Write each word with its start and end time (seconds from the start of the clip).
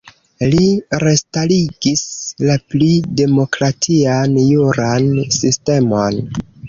Li 0.53 0.61
restarigis 1.01 2.01
la 2.47 2.55
pli 2.71 2.89
demokratian 3.21 4.35
juran 4.47 5.07
sistemon. 5.37 6.23